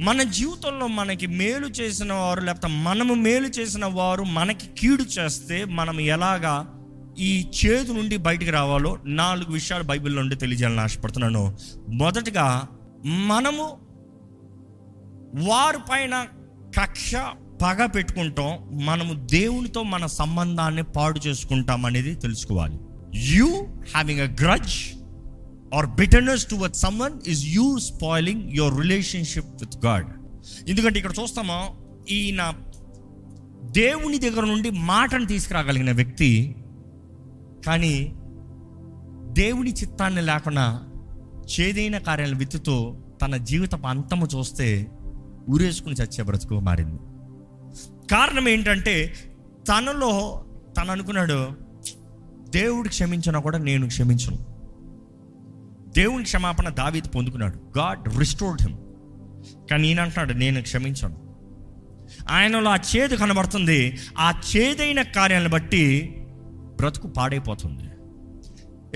[0.00, 6.00] మన జీవితంలో మనకి మేలు చేసిన వారు లేకపోతే మనము మేలు చేసిన వారు మనకి కీడు చేస్తే మనం
[6.00, 6.70] ఎలాగా
[7.18, 11.58] ఈ చేదు నుండి బయటికి రావాలో నాలుగు విషయాలు బైబిల్ నుండి తెలియజేయాలని ఆశపడుతున్నాను.
[11.88, 12.68] మొదటగా
[13.06, 13.78] మనము
[15.48, 16.26] వారు పైన
[16.80, 17.14] కక్ష
[17.62, 22.78] పగ పెట్టుకుంటాం మనము దేవునితో మన సంబంధాన్ని పాడు చేసుకుంటాం అనేది తెలుసుకోవాలి.
[23.14, 24.93] You having a grudge
[25.74, 30.06] or bitterness toward someone is you spoiling your relationship with god
[30.68, 31.68] ఎందుకంటే ఇక్కడ చూస్తామా
[32.10, 32.54] ఈయన
[33.62, 36.56] దేవుని దగ్గర నుండి మాటను తీసుకురాగలిగిన వ్యక్తి
[37.66, 38.14] కానీ
[39.32, 40.82] దేవుని చిత్తాన్ని లేకుండా
[41.44, 44.86] చేదైన కార్యాల విత్తుతో తన జీవిత అంతము చూస్తే
[45.48, 46.98] ఊరేసుకుని చచ్చే బ్రతుకు మారింది.
[48.10, 49.14] కారణం ఏంటంటే
[49.68, 50.44] తనలో
[50.78, 51.48] తను అనుకున్నాడు
[52.50, 54.53] దేవుడు క్షమించినా కూడా నేను క్షమించను.
[55.96, 57.78] దేవుని క్షమాపణ దావీదు పొందుకున్నాడు.
[57.78, 58.78] గాడ్ రిస్టోర్డ్ హిమ్
[59.70, 61.36] కానీ ఈయన అంటున్నాడు నేను క్షమించను.
[62.30, 63.98] ఆయనలో ఆ చేదు కనబడుతుంది.
[64.18, 66.14] ఆ చేదైన కార్యాలను బట్టి
[66.76, 67.84] బ్రతుకు పాడైపోతుంది.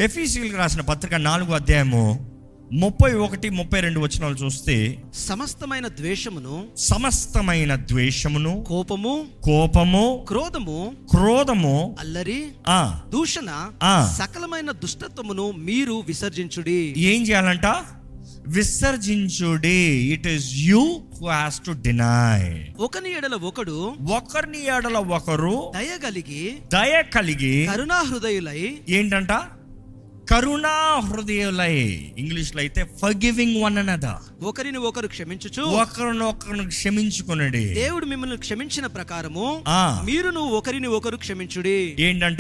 [0.05, 2.38] ఎఫీసీలకు రాసిన పత్రిక నాలుగో అధ్యాయము
[2.72, 12.50] ముప్పై ఒకటి ముప్పై రెండు వచనాలు చూస్తే సమస్తమైన ద్వేషమును సమస్తమైన ద్వేషమును కోపము కోపము క్రోధము క్రోధము అల్లరి
[12.69, 13.50] ఆ దూషణ
[13.83, 14.14] ఆ.
[14.19, 16.94] సకలమైన దుష్టత్వమును మీరు విసర్జించుడి.
[16.98, 17.66] ఏం చేయాలంట?
[18.47, 20.08] విసర్జించుడి.
[20.12, 27.03] It is you who has to deny ఒకని ఎడల ఒకడు ఒకరిని ఎడల ఒకరు దయగలిగి దయ
[27.03, 29.32] కలిగి కరుణా హృదయులై ఏంటంట?
[30.31, 31.77] కరుణా హృదయులై.
[32.19, 35.62] ఇంగ్లీష్లో అయితే ఫర్గివింగ్ వన్ అనదర్ ఒకరిని ఒకరు క్షమించుచు.
[35.62, 37.75] ఒకరినొకరిని క్షమించుకునండి.
[37.75, 40.03] దేవుడు మిమ్మల్ని క్షమించిన ప్రకారము ఆ.
[40.05, 41.97] మీరును ఒకరిని ఒకరు క్షమించుడి.
[41.99, 42.39] ఏంటంట?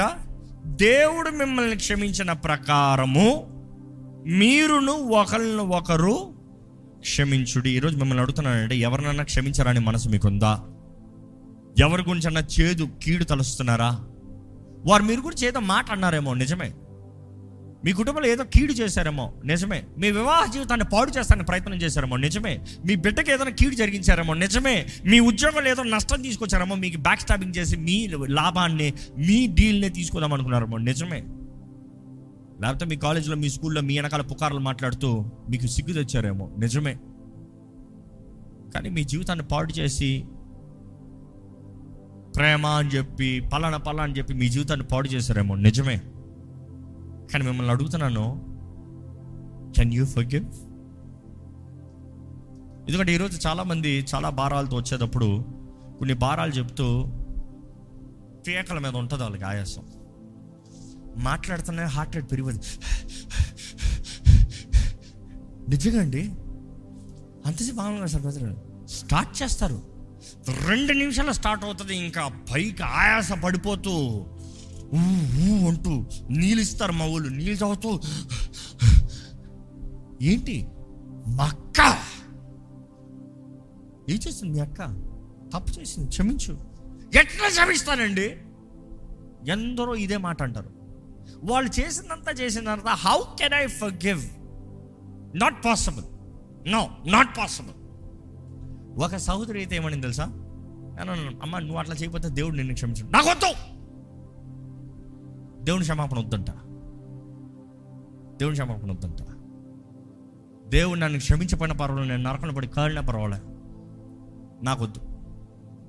[0.66, 3.46] దేవుడు మిమ్మల్ని క్షమించిన ప్రకారము
[4.26, 6.34] మీరును ఒకరిని ఒకరు
[7.00, 7.70] క్షమించుడి.
[7.70, 10.60] ఈరోజు మిమ్మల్ని అడుగుతున్నానంటే ఎవరినన్నా క్షమించారని మనసు మీకుందా?
[11.80, 14.00] ఎవరి గురించి అన్న చేదు కీడు తలుస్తున్నారా?
[14.86, 16.72] వారు మీరు కూడా చేదో మాట అన్నారేమో నిజమే.
[17.84, 19.84] మీ కుటుంబంలో ఏదో కీడు చేశారేమో నిజమే.
[19.98, 22.64] మీ వివాహ జీవితాన్ని పాడు చేస్తానికి ప్రయత్నం చేశారేమో నిజమే.
[22.86, 24.86] మీ బిడ్డకి ఏదైనా కీడు జరిగించారేమో నిజమే.
[25.06, 30.76] మీ ఉద్యోగంలో ఏదో నష్టం తీసుకొచ్చారేమో మీకు బ్యాక్ స్టాబింగ్ చేసి మీ లాభాన్ని మీ డీల్ని తీసుకుందాం అనుకున్నారేమో
[30.76, 31.24] నిజమే.
[32.62, 36.94] లేకపోతే మీ కాలేజీలో మీ స్కూల్లో మీ వెనకాల పుకార్లు మాట్లాడుతూ మీకు సిగ్గు తెచ్చారేమో నిజమే.
[38.74, 40.24] కానీ మీ జీవితాన్ని పాడు చేసి
[42.36, 46.00] ప్రేమ అని చెప్పి పలానా పలానా అని చెప్పి మీ జీవితాన్ని పాడు చేశారేమో నిజమే.
[47.32, 48.24] కానీ మిమ్మల్ని అడుగుతున్నాను
[49.76, 50.44] కెన్ యూ ఫర్గివ్
[52.88, 55.44] ఎందుకంటే ఈరోజు చాలామంది చాలా భారాలతో వచ్చేటప్పుడు
[55.98, 57.06] కొన్ని భారాలు చెప్తూ
[58.46, 59.82] పీకల మీద ఉంటుంది వాళ్ళకి ఆయాసం.
[61.16, 62.66] మాట్లాడుతున్నా హార్ట్ రేట్ పెరిగిపోతుంది
[65.68, 66.22] నిజంగా అండి?
[67.46, 68.56] అంతసేపు ఆనందంగా సార్ ప్రజలు
[68.86, 69.82] స్టార్ట్ చేస్తారు.
[70.68, 74.26] రెండు నిమిషాలు స్టార్ట్ అవుతుంది ఇంకా పైకి ఆయాస పడిపోతూ
[74.94, 75.00] ఊ
[75.44, 77.90] ఊ అంటూ నీళ్ళు ఇస్తారు మా ఊళ్ళు నీళ్ళు తాగుతూ.
[80.22, 80.66] ఏంటి?
[81.26, 81.80] మా అక్క!
[84.10, 84.80] ఏం చేసింది మీ అక్క?
[85.52, 86.08] తప్పు చేసింది.
[86.08, 86.52] క్షమించు.
[87.16, 88.26] ఎట్లా క్షమిస్తానండి?
[89.48, 90.70] ఎందరో ఇదే మాట అంటారు.
[91.44, 93.66] వాళ్ళు చేసిందంతా చేసిందంతా how can I
[94.06, 94.22] forgive
[95.34, 96.04] not possible
[96.68, 97.74] no not possible
[99.04, 100.24] ఒక సహోదరి అయితే ఏమని తెలుసా?
[101.42, 103.50] అమ్మ నువ్వు అట్లా చేయకపోతే దేవుడు నిన్ను క్షమించు నాకు వద్దు!
[105.68, 106.50] దేవుని క్షమాపణ వద్దంట.
[108.38, 109.22] దేవుని క్షమాపణ వద్దంట.
[110.68, 113.36] దేవుడు నన్ను క్షమించపోయిన పర్వాలేదు నేను నరకన పడి కాలిన పర్వాలే
[114.62, 115.00] నాకొద్దు.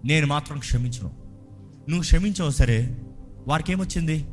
[0.06, 1.12] నేను మాత్రం క్షమించను.
[1.90, 3.01] నువ్వు క్షమించవు సరే.
[3.47, 4.25] వారికి ఏమొచ్చింది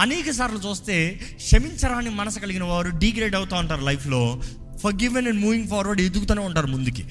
[0.00, 4.40] అనేక సార్లు చూస్తే క్షమించరాని మనసు కలిగిన వారు డిగ్రేడ్ అవుతూ ఉంటారు లైఫ్లో.
[4.76, 7.04] Forgiven and moving forward ఎదుగుతూనే ఉంటారు ముందుకి.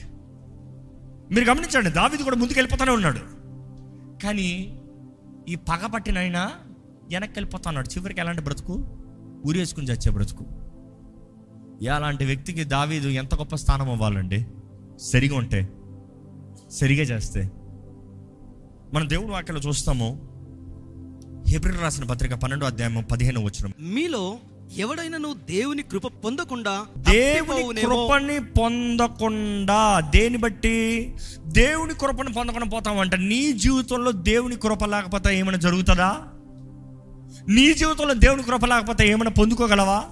[1.32, 3.20] మీరు గమనించండి దావిది కూడా ముందుకు వెళ్ళిపోతూనే ఉన్నాడు.
[4.24, 4.74] కానీ
[5.50, 6.52] ఈ పగ పట్టినైనా
[7.12, 8.98] వెనక్కి వెళ్ళిపోతా చివరికి ఎలాంటి బ్రతుకు?
[9.48, 10.46] ఊరేసుకుని చచ్చే బ్రతుకు.
[11.82, 14.48] ఎలాంటి వ్యక్తికి దావీదు ఎంత గొప్ప స్థానం అవ్వాలండి?
[15.00, 15.70] సరిగా ఉంటే
[16.72, 17.52] సరిగా చేస్తే.
[18.94, 20.22] మన దేవుడు వాక్యలో చూస్తాము.
[21.48, 24.38] హెబ్రిల్ రాసిన పత్రిక పన్నెండో అధ్యాయం పదిహేను వచ్చిన మీలో
[24.76, 27.82] ఎవడైనను దేవుని కృప పొందకుండా దేవుని.
[27.82, 31.16] కృపని పొందకుండా దేని బట్టి?
[31.48, 33.16] దేవుని కృపని పొందకుండా పోతామంట.
[33.16, 36.18] నీ జీవితంలో దేవుని కృప లేకపోతే ఏమైనా జరుగుతుందా?
[37.50, 40.04] నీ జీవితంలో దేవుని కృప లేకపోతే ఏమైనా పొందుకోగలవా?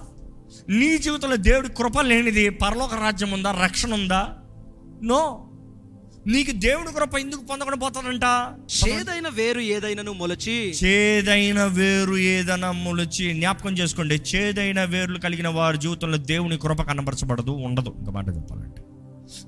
[0.68, 3.50] నీ జీవితంలో దేవుడి కృప లేనిది పరలోక రాజ్యం ఉందా?
[3.64, 4.28] రక్షణ ఉందా?
[5.02, 5.50] నో.
[6.26, 8.22] నీకు దేవుడి కృప ఎందుకు పొందకుండా పోతాడంట?
[8.88, 14.14] చేదైన వేరు ఏదైనను మొలచి చేదైన వేరు ఏదైనా మొలిచి జ్ఞాపకం చేసుకోండి.
[14.14, 17.94] చేదైన వేర్లు కలిగిన వారి జీవితంలో దేవుని కృప కనబరచబడదు ఉండదు.
[17.98, 18.82] ఇంకా మాట చెప్పాలంటే.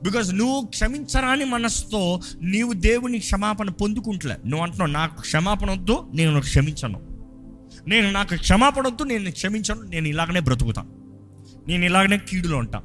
[0.05, 4.37] బికాజ్ నువ్వు క్షమించరాని మనసుతో నీవు దేవుని క్షమాపణ పొందుకుంటలే.
[4.47, 7.01] నువ్వు అంటున్నావు నాకు క్షమాపణ వద్దు నేను క్షమించను.
[7.89, 10.83] నేను నాకు క్షమాపణ వద్దు నేను క్షమించను నేను ఇలాగనే బ్రతుకుతా.
[11.69, 12.83] నేను ఇలాగనే కీడులో ఉంటా.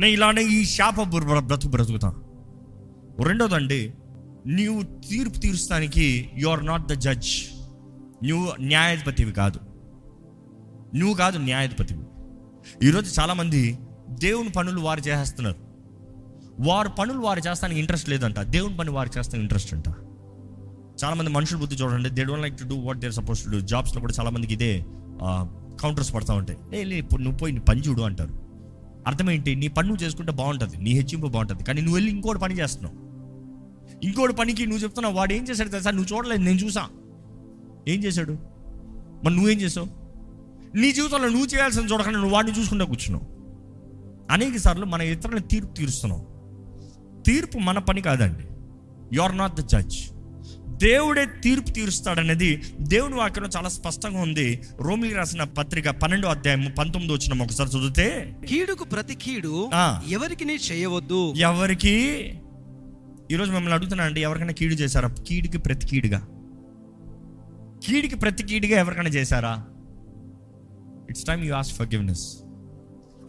[0.00, 2.14] నేను ఇలాగనే ఈ శాప బ్ర- బ్రతుకు బ్రతుకుతా.
[3.24, 3.94] రెండోదండి
[4.46, 7.30] నీవు తీర్పు తీరుస్తానికి you are not the judge
[8.26, 9.60] నువ్వు న్యాయాధిపతివి కాదు.
[10.96, 12.04] నువ్వు కాదు న్యాయాధిపతివి.
[12.88, 13.78] ఈరోజు చాలామంది
[14.08, 15.56] దేవుని పనులు వారు చేసేస్తున్నారు.
[16.60, 18.40] వారు పనులు వారు చేస్తానికి ఇంట్రెస్ట్ లేదంట.
[18.40, 19.88] దేవుని పని వారు చేస్తానికి ఇంట్రెస్ట్ అంట.
[21.04, 24.00] చాలామంది మనుషులు బుద్ధి చూడండి they don't like to do what they're suppose to do జాబ్స్లో
[24.00, 24.84] కూడా చాలామందికి ఇదే
[25.80, 26.80] కౌంటర్స్ పడతా ఉంటాయి.
[26.80, 28.46] ఏ లే ఇప్పుడు నువ్వు పోయి నీ పని చూడు అంటారు.
[29.06, 31.64] అర్థమేంటి నీ పని నువ్వు చేసుకుంటే బాగుంటుంది నీ హెచ్చింపు బాగుంటుంది.
[31.64, 33.05] కానీ నువ్వు వెళ్ళి ఇంకోటి పని చేస్తున్నావు.
[34.04, 35.90] ఇంకోటి పనికి నువ్వు చెప్తున్నావు వాడు ఏం చేశాడు తెలుసా?
[35.90, 36.88] నువ్వు చూడలేదు నేను చూసా.
[37.88, 38.38] ఏం చేశాడు?
[39.24, 40.06] మరి నువ్వేం చేసావు?
[40.76, 43.36] నీ జీవితంలో నువ్వు చేయాల్సిన చూడకుండా నువ్వు వాడిని చూసుకుంటూ కూర్చున్నావు.
[44.30, 46.26] అనేక సార్లు మన ఇతరులను తీర్పు తీరుస్తున్నాం.
[47.22, 48.44] తీర్పు మన పని కాదండి.
[49.16, 49.98] You are not the judge
[50.68, 54.62] దేవుడే తీర్పు తీరుస్తాడనేది దేవుని వాక్యంలో చాలా స్పష్టంగా ఉంది.
[54.80, 59.70] రోమిలి రాసిన పత్రిక పన్నెండో అధ్యాయం పంతొమ్మిది వచ్చిన ఒకసారి చదివితే కీడుకు ప్రతి కీడు.
[60.08, 61.32] ఎవరికి చేయవద్దు?
[61.32, 62.28] ఎవరికి?
[63.32, 65.08] ఈరోజు మిమ్మల్ని అడుగుతున్నా అండి ఎవరికైనా కీడు చేశారా?
[65.08, 66.18] కీడికి ప్రతి కీడుగా
[67.84, 69.66] కీడికి ప్రతి కీడుగా ఎవరికైనా చేశారా?
[71.10, 72.36] It's time you ask forgiveness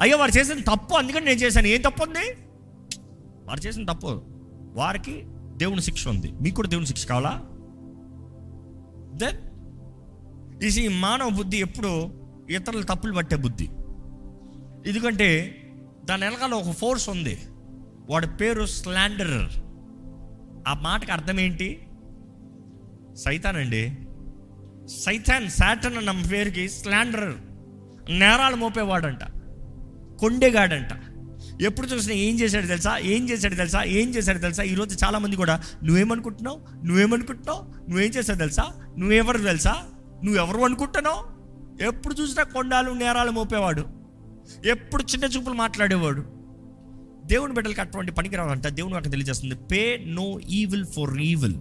[0.02, 1.68] అయ్యో వారు చేసిన తప్పు అందుకని నేను చేశాను.
[1.68, 2.38] ఏం తప్పు ఉంది?
[3.48, 4.22] వారు చేసిన తప్పు.
[4.76, 5.24] వారికి
[5.56, 6.32] దేవుని శిక్ష ఉంది.
[6.42, 7.44] మీకు కూడా దేవుని శిక్ష కావాలా?
[9.16, 9.38] దెన్
[10.64, 12.14] ఇది మానవ బుద్ధి ఎప్పుడు
[12.50, 13.66] ఇతరుల తప్పులు పట్టే బుద్ధి.
[14.90, 15.30] ఎందుకంటే
[16.06, 17.40] దాని వెనకాల ఒక ఫోర్స్ ఉంది.
[18.10, 19.67] వాడి పేరు స్లాండరర్
[20.68, 21.88] ఆ మాటకు అర్థం ఏంటి
[23.16, 23.98] సైతాన్ అండి
[24.88, 27.34] సైతాన్ సాటన్ అన్న పేరుకి స్లాండర్
[28.12, 29.20] నేరాలు మోపేవాడంట.
[30.20, 30.90] కొండేగాడంట.
[31.62, 32.98] ఎప్పుడు చూసినా ఏం చేశాడు తెలుసా?
[32.98, 33.84] ఏం చేశాడు తెలుసా?
[33.84, 34.64] ఏం చేశాడు తెలుసా?
[34.64, 36.86] ఈరోజు చాలామంది కూడా నువ్వేమనుకుంటున్నావు?
[36.86, 37.90] నువ్వేమనుకుంటున్నావు?
[37.90, 38.74] నువ్వేం చేసావు తెలుసా?
[38.98, 39.76] నువ్వెవరు తెలుసా?
[40.24, 41.38] నువ్వెవరు అనుకుంటున్నావు?
[41.84, 43.86] ఎప్పుడు చూసినా కొండాలు నేరాలు మోపేవాడు.
[44.66, 46.37] ఎప్పుడు చిన్న చూపులు మాట్లాడేవాడు.
[47.28, 51.56] దేవుని బిడ్డలకి అటువంటి పనికిరావంట దేవుని నాకు తెలియజేస్తుంది pay no evil for evil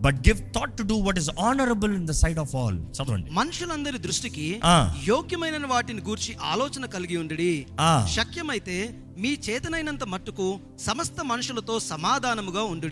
[0.00, 3.30] but give thought to do what is honourable in the sight of all చదవండి.
[3.30, 4.60] మనుషులందరి దృష్టికి.
[5.04, 8.06] యోగ్యమైన వాటిని గూర్చి ఆలోచన కలిగి ఉండి ఆ.
[8.16, 12.86] శక్యమైతే మీ చేతనైనంత మట్టుకు సమస్త మనుషులతో సమాధానముగా ఉండు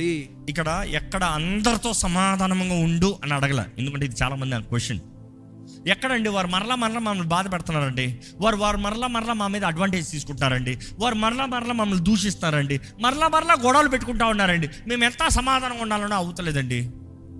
[0.48, 3.66] ఇక్కడ ఎక్కడ అందరితో సమాధానంగా ఉండు అని అడగల.
[3.78, 5.00] ఎందుకంటే ఇది చాలా మంది క్వశ్చన్.
[5.92, 6.28] ఎక్కడండి?
[6.34, 8.06] వారు మరలా మరలా మమ్మల్ని బాధ పెడుతున్నారండి.
[8.40, 13.54] వారు వారు మరలా మరలా మా మీద అడ్వాంటేజ్ తీసుకుంటారండి వారు మరలా మరలా మమ్మల్ని దూషిస్తారండి మరలా మరలా
[13.64, 14.68] గొడవలు పెట్టుకుంటా ఉన్నారండి.
[14.88, 16.80] మేము ఎంత సమాధానంగా ఉండాలనో అవుతలేదండి.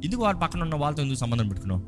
[0.06, 1.82] ఇది వారి పక్కన ఉన్న వాళ్ళతో ఎందుకు సంబంధం పెట్టుకున్నాం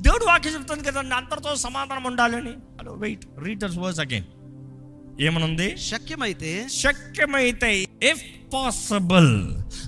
[0.00, 2.54] దేవుడు వాక్యం చెప్తుంది కదండి అందరితో సమాధానం ఉండాలని.
[2.80, 4.26] Hello wait readers verse again
[5.20, 5.68] ఏమనుంది?
[5.90, 7.70] శక్యమైతే శక్యమైతే
[8.10, 8.22] if
[8.54, 9.30] possible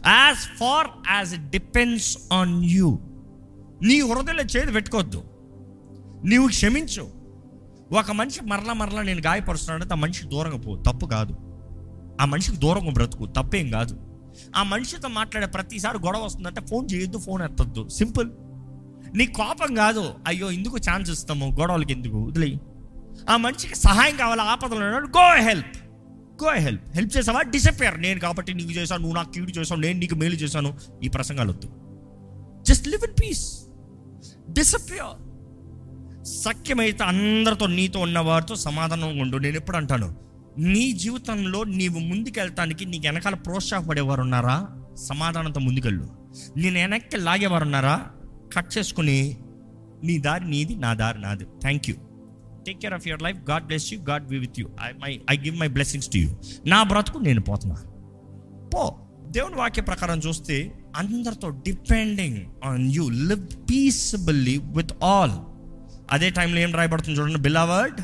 [0.07, 2.91] as far as it depends on you
[3.89, 5.21] నీ హృదయంలో చేతి పెట్టుకోవద్దు.
[6.25, 7.19] నీవు క్షమించు.
[7.99, 10.77] ఒక మనిషి మరలా మరలా నేను గాయపరుస్తున్నాడంటే ఆ మనిషికి దూరంగా పో.
[10.77, 11.35] తప్పు కాదు.
[12.21, 13.27] ఆ మనిషికి దూరంగా బ్రతుకు.
[13.27, 14.01] తప్పేం కాదు.
[14.57, 17.89] ఆ మనిషితో మాట్లాడే ప్రతిసారి గొడవ వస్తుందంటే ఫోన్ చేయొద్దు ఫోన్ ఎత్తద్దు.
[17.89, 18.31] సింపుల్.
[19.17, 20.15] నీ కోపం కాదు.
[20.27, 21.57] అయ్యో ఎందుకు ఛాన్స్ ఇస్తాము.
[21.61, 22.17] గొడవలకి ఎందుకు?
[22.17, 22.61] వదిలేయి.
[23.31, 24.43] ఆ మనిషికి సహాయం కావాలి?
[24.43, 25.77] ఆపదలు ఉన్నాడు go help.
[26.45, 26.83] Go help.
[26.95, 27.43] Help చేసావా?
[27.43, 29.03] డిసప్పేర్ నేను కాబట్టి నీకు చేశాను.
[29.03, 29.81] నువ్వు నాకు కీడు చేశావు.
[29.81, 30.79] నేను నీకు మేలు చేశాను.
[31.05, 31.71] ఈ ప్రసంగాలు వద్దు.
[32.63, 33.63] Just live in peace.
[34.51, 35.28] Disappear
[36.29, 39.37] సఖ్యమైతే అందరితో నీతో ఉన్నవారితో సమాధానం ఉండు.
[39.37, 40.17] నేను ఎప్పుడు అంటాను
[40.59, 44.69] నీ జీవితంలో నీవు ముందుకెళ్తానికి నీకు వెనకాల ప్రోత్సాహపడేవారు ఉన్నారా?
[44.95, 46.11] సమాధానంతో ముందుకెళ్ళు.
[46.57, 48.07] నేను వెనక్కి లాగేవారు ఉన్నారా?
[48.57, 49.37] కట్ చేసుకుని
[50.05, 51.45] నీ దారి నీది నా దారి నాది.
[51.45, 51.97] Thank you
[52.67, 55.37] take care of your life god bless you god be with you I my I
[55.37, 57.77] give my blessings to you నా బ్రతుకు నేను పోతున్నా.
[58.75, 58.99] పో.
[59.31, 65.31] దేవుని వాక్య ప్రకారం చూస్తే అందరితో depending on you live peaceably with all
[66.11, 68.01] అదే టైంలో ఏం రాయబడుతుంది చూడండి బిలావర్డ్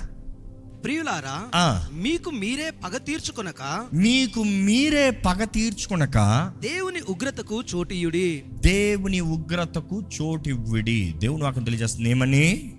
[0.85, 1.89] ప్రియులారా.
[1.93, 8.45] మీకు మీరే పగ తీర్చుకొనక మీకు మీరే పగ తీర్చుకునక దేవుని ఉగ్రతకు చోటీయుడి.
[8.53, 11.15] దేవుని ఉగ్రతకు చోటివ్విడి.
[11.19, 12.11] దేవుని వాక్యం తెలియజేస్తుంది.
[12.11, 12.75] ఏమని?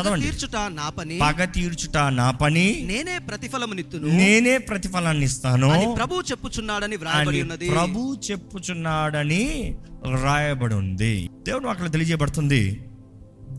[0.00, 0.26] చదవండి.
[0.26, 1.18] తీర్చుట నా పని.
[1.22, 2.80] పగ తీర్చుట నా పని.
[2.86, 5.94] నేనే ప్రతిఫలమునిత్తును నేనే ప్రతిఫలాన్ని ఇస్తాను.
[5.98, 7.70] ప్రభు చెప్పుచున్నాడని వ్రాయబడి ఉన్నది.
[7.70, 9.76] ప్రభు చెప్పుచున్నాడని
[10.22, 11.30] రాయబడి ఉంది.
[11.42, 12.84] దేవుడు అక్కడ తెలియజేయబడుతుంది.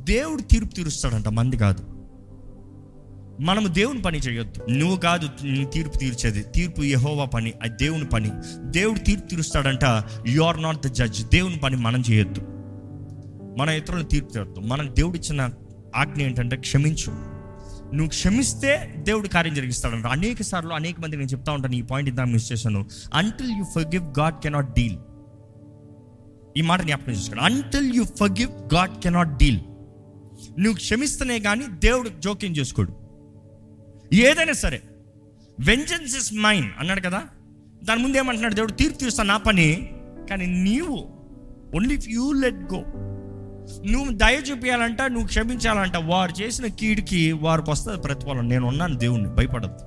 [0.05, 1.83] దేవుడు తీర్పు తీరుస్తాడంట మంది కాదు.
[3.41, 4.71] మనము దేవుని పని చేయొద్దు.
[4.71, 5.27] నువ్వు కాదు
[5.65, 6.43] తీర్పు తీర్చేది.
[6.43, 8.31] తీర్పు యహోవా పని అది దేవుని పని.
[8.59, 12.41] దేవుడు తీర్పు తీరుస్తాడంట you are not the judge దేవుని పని మనం చేయొద్దు.
[13.59, 14.59] మన ఇతరులు తీర్పు తీరద్దు.
[14.59, 15.50] మనం దేవుడు ఇచ్చిన
[15.95, 17.12] ఆజ్ఞ ఏంటంటే క్షమించు.
[17.95, 20.05] నువ్వు క్షమిస్తే దేవుడు కార్యం జరిగిస్తాడంట.
[20.05, 22.85] అనేక సార్లు అనేక మంది నేను చెప్తా ఉంటాను ఈ పాయింట్ ఇంత మిస్ చేశాను.
[23.13, 24.97] Until you forgive god cannot deal
[26.57, 27.43] ఈ మాట జ్ఞాపకం చేసుకోండి.
[27.43, 29.59] Until you forgive god cannot deal
[30.59, 32.93] నువ్వు క్షమిస్తేనే కానీ దేవుడు జోక్యం చేసుకోడు.
[34.13, 34.81] ఏదైనా సరే
[35.59, 37.23] వెంజన్స్ ఇస్ మైన్ అన్నాడు కదా?
[37.83, 39.89] దాని ముందు ఏమంటున్నాడు దేవుడు తీర్పు తీరుస్తా నా పని
[40.29, 41.05] కానీ నీవు
[41.75, 42.83] only if you let go
[43.91, 48.49] నువ్వు దయ చూపించాలంట నువ్వు క్షమించాలంట వారు చేసిన కీడికి వారికి వస్తుంది ప్రతిఫలం.
[48.49, 49.83] నేను ఉన్నాను దేవుణ్ణి భయపడద్దు.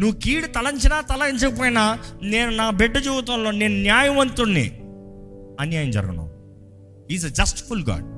[0.00, 4.80] నువ్వు కీడు తలంచినా తలంచకపోయినా నేను నా బిడ్డ జీవితంలో నేను న్యాయవంతుణ్ణి.
[5.60, 6.32] అన్యాయం జరగను.
[7.10, 8.17] Is a justful god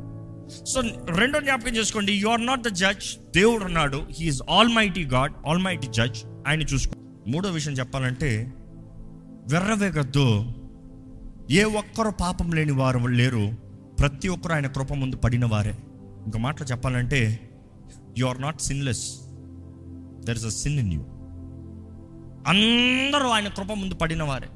[0.51, 0.81] so
[1.17, 2.13] రెండో జ్ఞాపకం చేసుకోండి.
[2.13, 4.07] You are not the judge దేవుడు ఉన్నాడు.
[4.11, 4.43] He is
[4.75, 6.95] almighty god almighty judge ఆయన చూసుకో.
[7.29, 8.53] మూడో విషయం చెప్పాలంటే
[9.53, 10.45] వెర్రవేగద్దు.
[11.51, 13.53] ఏ ఒక్కరు పాపం లేని వారు లేరు.
[14.01, 15.75] ప్రతి ఒక్కరు ఆయన కృప ముందు పడిన వారే.
[16.27, 17.51] ఇంక మాటలు చెప్పాలంటే
[18.19, 19.05] you are not sinless
[20.27, 21.01] there is a sin in you
[22.47, 24.49] అందరూ ఆయన కృప ముందు పడిన వారే.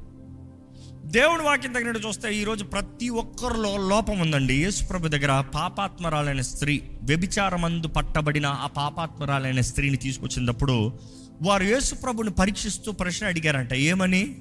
[1.15, 4.53] దేవుడు వాక్యం తగినట్టు చూస్తే ఈరోజు ప్రతి ఒక్కరిలో లోపం ఉందండి.
[4.53, 10.99] యేసుప్రభు దగ్గర పాపాత్మరాలైన స్త్రీ వ్యభిచారమందు పట్టబడిన ఆ పాపాత్మరాలైన స్త్రీని తీసుకొచ్చినప్పుడు
[11.41, 13.73] వారు యేసుప్రభుని పరీక్షిస్తూ ప్రశ్న అడిగారంట.
[13.73, 14.37] ఏమని?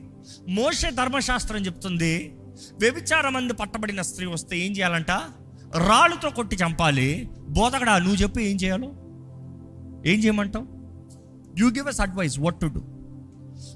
[0.49, 2.35] మోషే ధర్మశాస్త్రం చెప్తుంది
[2.81, 5.11] వ్యభిచారమందు పట్టబడిన స్త్రీ వస్తే ఏం చేయాలంట?
[5.77, 7.29] రాళ్ళుతో కొట్టి చంపాలి.
[7.49, 8.89] బోధకడా నువ్వు చెప్పు ఏం చేయాలో?
[10.07, 10.67] ఏం చేయమంటావు?
[11.59, 12.94] You give us advice what to do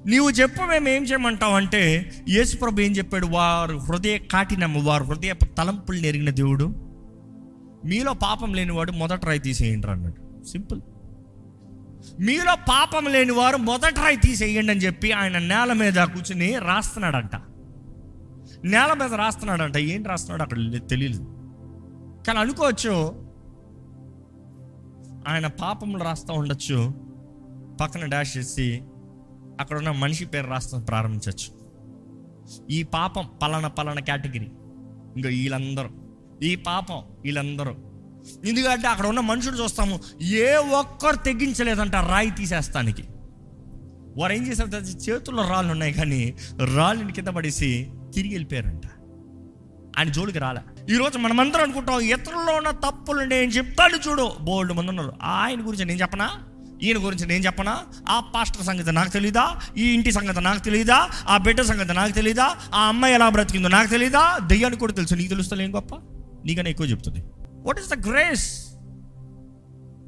[0.06, 3.26] నీవు చెప్పు మేము ఏం చేయమంటావు అంటే యేసుప్రభు ఏం చెప్పాడు?
[3.26, 6.64] వారు హృదయ కాటినమ్మ వారు హృదయ తలంపులు నెరిగిన దేవుడు.
[7.84, 10.44] మీలో పాపం లేనివాడు మొదట రాయి తీసేయండి అన్నాడు.
[10.44, 10.80] సింపుల్.
[12.20, 17.36] మీలో పాపం లేని వారు మొదట రాయి తీసేయండి అని చెప్పి ఆయన నేల మీద కూర్చుని రాస్తున్నాడంట.
[18.64, 19.76] నేల మీద రాస్తున్నాడంట.
[19.76, 21.24] ఏం రాస్తున్నాడు అక్కడ తెలియదు
[22.26, 23.28] కానీ అనుకోవచ్చు
[25.28, 26.94] ఆయన పాపములు రాస్తూ ఉండొచ్చు.
[27.80, 28.82] పక్కన డాష్ చేసి
[29.60, 31.68] అక్కడ ఉన్న మనిషి పేరు రాస్తాం ప్రారంభించవచ్చు.
[32.70, 34.48] ఈ పాపం పలానా పలానా కేటగిరీ.
[35.16, 35.90] ఇంకా వీళ్ళందరూ.
[36.42, 37.74] ఈ పాపం వీళ్ళందరూ.
[38.44, 43.04] ఎందుకంటే అక్కడ ఉన్న మనుషులు చూస్తాము ఏ ఒక్కరు తెగించలేదంట రాయి తీసేస్తానికి.
[44.18, 46.34] వారు ఏం చేశారు చేతుల్లో రాళ్ళు ఉన్నాయి కానీ
[46.74, 48.86] రాళ్ళని కింద పడేసి తిరిగి వెళ్ళిపోయారంట.
[49.98, 50.60] ఆయన జోలికి రాలే.
[50.94, 54.32] ఈరోజు మనమందరం అనుకుంటాం ఇతరుల్లో ఉన్న తప్పులు నేను చెప్తాను చూడు.
[54.40, 55.12] బోల్డ్ మంది ఉన్నారు.
[55.22, 56.47] ఆయన గురించి నేను చెప్పనా?
[56.82, 57.82] ఈయన గురించి నేను చెప్పనా?
[58.08, 59.60] ఆ పాస్టర్ సంగతి నాకు తెలీదా?
[59.76, 61.10] ఈ ఇంటి సంగతి నాకు తెలీదా?
[61.28, 62.56] ఆ బిడ్డ సంగతి నాకు తెలీదా?
[62.74, 64.38] ఆ అమ్మాయి ఎలా బ్రతికిందో నాకు తెలీదా?
[64.46, 65.14] దెయ్యానికి కూడా తెలుసు.
[65.14, 65.94] నీకు తెలుస్తుంది ఏం గొప్ప?
[66.44, 67.24] నీకన్నా ఎక్కువ చెప్తుంది.
[67.66, 68.68] వాట్ ఈస్ ద గ్రేస్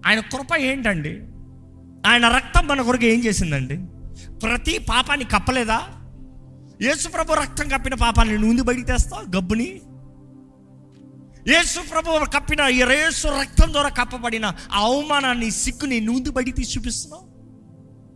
[0.07, 1.21] ఆయన కృప ఏంటండి?
[2.11, 3.77] ఆయన రక్తం మన కొరకు ఏం చేసిందండి?
[4.39, 5.83] ప్రతి పాపాన్ని కప్పలేదా?
[6.83, 9.37] యేసుప్రభు రక్తం కప్పిన పాపాన్ని నువ్వు బయటికి తెస్తావు?
[9.37, 9.81] గబ్బుని?
[11.49, 17.31] యేసు ప్రభు కప్పిన ఈ రేసు రక్తం ద్వారా కప్పబడిన ఆ అవమానాన్ని సిక్కుని నువ్వు బయటికి తీసి చూపిస్తున్నావు?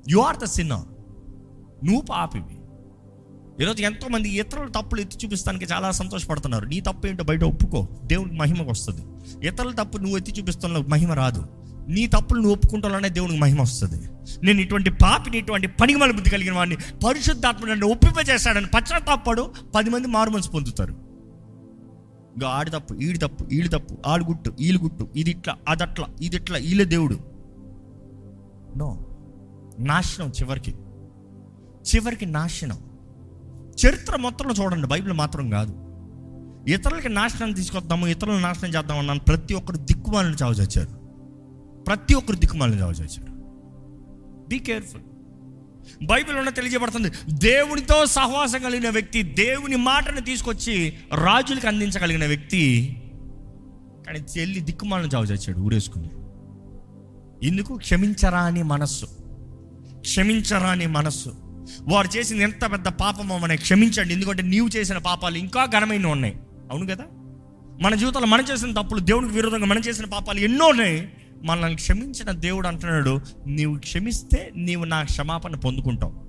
[0.09, 0.75] యు ఆర్ ద సిన్న
[1.85, 2.59] నువ్వు పాపివి.
[3.63, 6.67] ఈరోజు ఎంతో మంది ఇతరుల తప్పులు ఎత్తి చూపిస్తానికి చాలా సంతోషపడుతున్నారు.
[6.67, 7.89] నీ తప్పు ఏంటో బయట ఒప్పుకో.
[8.05, 9.03] దేవునికి మహిమకు వస్తుంది.
[9.47, 11.47] ఇతరుల తప్పు నువ్వు ఎత్తి చూపిస్తున్న మహిమ రాదు.
[11.89, 14.09] నీ తప్పులు నువ్వు ఒప్పుకుంటానే దేవునికి మహిమ వస్తుంది.
[14.47, 16.77] నేను ఇటువంటి పాపిని ఇటువంటి పనిమల బుద్ధి కలిగిన వాడిని
[17.07, 21.04] పరిశుద్ధాత్మ నన్ను ఒప్పింపజేశాడని పశ్చాత్తాపడు పది మంది మారుమనసు పొందుతారు.
[22.35, 26.37] ఇంకా ఆడి తప్పు ఈడి తప్పు ఈడి తప్పు ఆడు గుట్టు ఈలు గుట్టు ఇది ఇట్లా అదట్లా ఇది
[26.37, 27.17] ఇట్లా ఈలే దేవుడు.
[28.77, 28.89] నో.
[29.79, 30.73] నాశనం చివరికి.
[31.85, 32.79] చివరికి నాశనం.
[33.75, 35.73] చరిత్ర మొత్తంలో చూడండి బైబిల్ మాత్రం కాదు.
[36.71, 40.95] ఇతరులకి నాశనం తీసుకొద్దాము ఇతరులను నాశనం చేద్దాం అన్నాను ప్రతి ఒక్కరు దిక్కుమాలను చావు చచ్చారు
[41.83, 43.33] ప్రతి ఒక్కరు దిక్కుమాలను చావు చచ్చారు
[44.49, 45.03] బీ కేర్ఫుల్
[46.03, 47.11] బైబిల్ ఉన్న తెలియజేయబడుతుంది.
[47.33, 52.91] దేవునితో సహవాసం కలిగిన వ్యక్తి దేవుని మాటను తీసుకొచ్చి రాజులకు అందించగలిగిన వ్యక్తి
[54.07, 56.11] కానీ చెల్లి దిక్కుమాలను చావు చచ్చాడు ఊరేసుకుని
[57.47, 57.75] ఎందుకు?
[57.75, 59.07] క్షమించరా అని మనస్సు.
[60.01, 61.35] క్షమించరా అని మనస్సు.
[61.81, 64.15] వారు చేసింది ఎంత పెద్ద పాపమో మనం క్షమించండి.
[64.15, 66.37] ఎందుకంటే నీవు చేసిన పాపాలు ఇంకా ఘనమైన ఉన్నాయి.
[66.71, 67.05] అవును కదా?
[67.81, 71.13] మన జీవితంలో మనం చేసిన తప్పులు దేవునికి విరోధంగా మనం చేసిన పాపాలు ఎన్నో ఉన్నాయి.
[71.43, 76.25] మనల్ని క్షమించిన దేవుడు అంటున్నాడు నీవు క్షమిస్తే నీవు నా క్షమాపణ పొందుకుంటావు.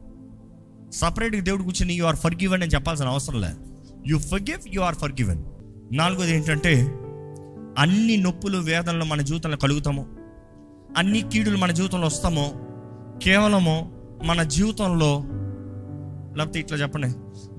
[0.92, 3.58] సపరేట్గా దేవుడు కూర్చొని యు ఆర్ ఫర్ గివెన్ అని చెప్పాల్సిన అవసరం లేదు.
[4.08, 5.44] You forgive you are forgiven
[5.94, 6.82] నాలుగోది ఏంటంటే
[7.80, 10.06] అన్ని నొప్పులు వేదనలు మన జీవితంలో కలుగుతాము
[10.98, 12.52] అన్ని కీడులు మన జీవితంలో వస్తామో
[13.24, 13.92] కేవలము
[14.24, 15.24] మన జీవితంలో
[16.38, 17.08] లేకపోతే ఇట్లా చెప్పండి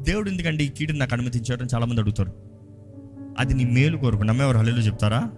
[0.03, 2.33] దేవుడు ఎందుకంటే ఈ కీడుని నాకు అనుమతించాడని చాలామంది అడుగుతారు.
[3.39, 5.31] అది నీ మేలు కోరుకు నమ్మేవారు హల్లు చెప్తారా?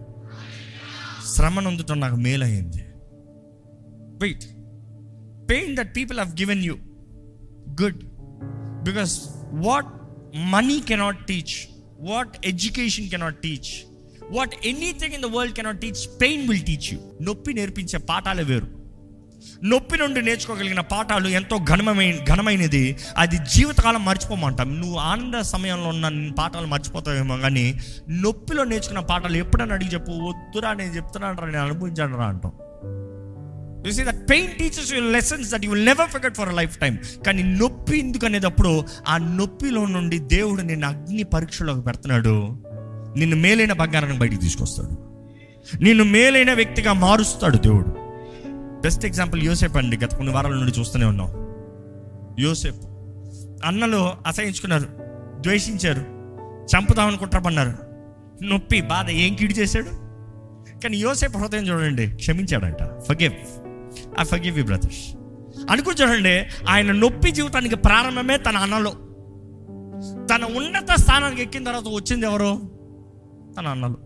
[1.35, 2.83] శ్రమ నొందుటం నాకు మేలయ్యింది
[4.23, 4.45] wait
[5.51, 6.75] pain that people have given you
[7.83, 8.01] good
[8.85, 9.15] because
[9.53, 9.87] what
[10.51, 11.55] money cannot teach
[12.01, 13.71] what education cannot teach
[14.31, 18.78] what anything in the world cannot teach pain will teach you నొప్పి నేర్పించే పాఠాలే వేరు.
[19.65, 22.97] నొప్పి నుండి నేర్చుకోగలిగిన పాఠాలు ఎంతో ఘనమైన ఘనమైనది.
[23.17, 24.81] అది జీవితకాలం మర్చిపోమంటాం.
[24.81, 27.81] నువ్వు ఆనంద సమయంలో ఉన్న పాఠాలు మర్చిపోతావేమో కానీ
[28.11, 32.53] నొప్పిలో నేర్చుకున్న పాఠాలు ఎప్పుడైనా అడిగి చెప్పు వద్దురా నేను చెప్తున్నాను రా నేను అనుభవించాను రా అంటాం.
[33.87, 37.43] You see that pain teaches you lessons that you will never forget for lifetime కానీ
[37.43, 42.59] నొప్పి ఎందుకు అనేటప్పుడు ఆ నొప్పిలో నుండి దేవుడు నిన్ను అగ్ని పరీక్షలోకి పెడుతున్నాడు.
[43.17, 45.09] నిన్ను మేలైన బంగారాన్ని బయటికి తీసుకొస్తాడు.
[45.83, 48.08] నిన్ను మేలైన వ్యక్తిగా మారుస్తాడు దేవుడు.
[48.81, 49.97] బెస్ట్ ఎగ్జాంపుల్ యోసేప్ అండి.
[49.97, 51.29] గత కొన్ని వారాల నుండి చూస్తూనే ఉన్నాం.
[52.41, 52.77] యోసేప్
[53.65, 54.87] అన్నలు అసహించుకున్నారు.
[55.41, 56.01] ద్వేషించారు.
[56.67, 57.73] చంపుదామని కుట్రపన్నారు
[58.45, 59.89] నొప్పి బాధ ఏం కీడు చేశాడు?
[60.81, 62.83] కానీ యోసేపు హృదయం చూడండి క్షమించాడంట.
[62.83, 63.33] Forgive
[64.21, 65.17] I forgive you brothers
[65.71, 68.91] అనుకుని చూడండి ఆయన నొప్పి జీవితానికి ప్రారంభమే తన అన్నలో.
[70.27, 72.61] తన ఉన్నత స్థానానికి ఎక్కిన తర్వాత వచ్చింది ఎవరు?
[73.59, 73.97] తన అన్నలు.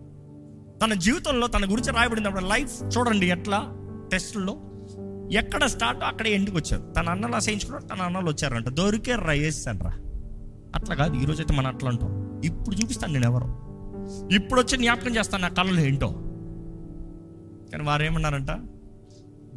[0.85, 3.77] తన జీవితంలో తన గురించి రాయబడినప్పుడు లైఫ్ చూడండి ఎట్లా?
[4.13, 4.55] టెస్టుల్లో
[5.31, 6.93] ఎక్కడ స్టార్ట్ అక్కడ ఎండుకు వచ్చారు.
[6.93, 8.69] తన అన్నలు అసహించుకున్నారు తన అన్నలు వచ్చారంట.
[8.69, 9.33] దొరికే రా
[9.83, 9.93] రా
[10.75, 12.41] అట్లా కాదు ఈరోజు అయితే మనం అట్లా అంటాం.
[12.45, 13.45] ఇప్పుడు చూపిస్తాను నేను ఎవరు.
[14.35, 16.07] ఇప్పుడు వచ్చి జ్ఞాపకం చేస్తాను నా కళలు ఏంటో.
[17.71, 18.51] కానీ వారు ఏమన్నారంట?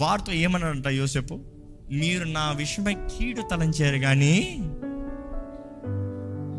[0.03, 1.35] వారితో ఏమన్నారంట యోసేపు?
[1.93, 4.59] మీరు నా విషయమై కీడు తలంచారు కానీ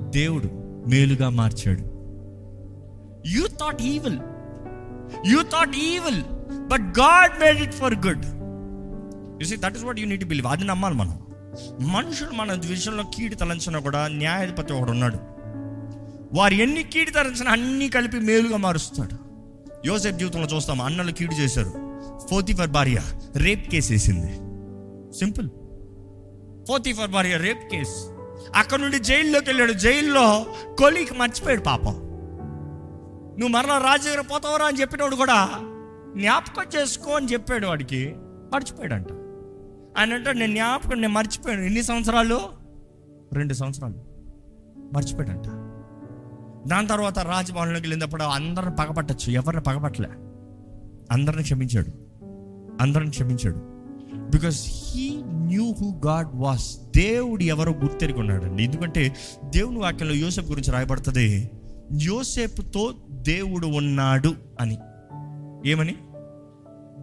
[0.09, 0.47] దేవుడు
[0.89, 1.81] మేలుగా మార్చాడు.
[3.27, 4.19] You thought evil
[5.25, 8.25] you thought evil but God made it for good
[9.43, 11.19] you see that is what you need believe అది నమ్మాలి మనం.
[11.81, 15.17] మనుషులు మన విషయంలో కీడు తలంచినా కూడా న్యాయాధిపతి ఒకడు ఉన్నాడు.
[16.33, 19.27] వారు ఎన్ని కీడు తలంచినా అన్ని కలిపి మేలుగా మారుస్తాడు.
[19.85, 21.73] యోసేఫ్ జీవితంలో చూస్తాం అన్నలు కీడు చేశారు.
[22.29, 22.97] ఫోర్తిఫర్ భార్య
[23.35, 24.27] రేప్ కేసు వేసింది.
[25.17, 25.49] సింపుల్.
[26.67, 28.17] ఫోర్తిఫర్ భార్య రేప్ కేసు.
[28.55, 29.73] అక్కడ నుండి జైల్లోకి వెళ్ళాడు.
[29.73, 30.45] జైల్లో
[30.79, 31.93] కొలికి మర్చిపోయాడు పాపం.
[33.39, 35.49] నువ్వు మరలా రాజు దగ్గర పోతావరా అని చెప్పినోడు కూడా
[36.15, 38.15] జ్ఞాపకం చేసుకో అని చెప్పాడు వాడికి.
[38.53, 39.11] మర్చిపోయాడంట.
[39.97, 41.61] ఆయన అంటాడు నేను జ్ఞాపకం నేను మర్చిపోయాను.
[41.61, 42.39] ఎన్ని సంవత్సరాలు?
[43.33, 43.95] రెండు సంవత్సరాలు.
[44.93, 45.45] మర్చిపోయాడంట.
[46.69, 49.32] దాని తర్వాత రాజభవన్లోకి వెళ్ళినప్పుడు అందరిని పగపట్టచ్చు.
[49.32, 50.10] ఎవరిని పగపట్టలే.
[51.12, 51.88] అందరిని క్షమించాడు.
[52.82, 53.55] అందరిని క్షమించాడు.
[54.32, 61.49] Because he knew who God was దేవుడు ఎవరో గుర్తెరిగి ఎందుకంటే దేవుని వాక్యంలో యోసేపు గురించి రాయబడుతుంది
[62.01, 64.77] యోసేపుతో దేవుడు ఉన్నాడు అని.
[65.65, 65.96] ఏమని?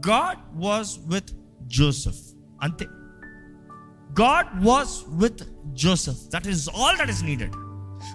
[0.08, 2.20] గాడ్ వాజ్ విత్ జోసెఫ్
[2.62, 2.84] అంతే.
[4.20, 7.52] God was with Joseph that is all that is needed